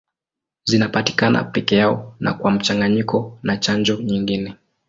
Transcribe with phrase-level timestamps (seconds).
[0.63, 4.55] Zinapatikana peke yao na kwa mchanganyiko na chanjo nyingine.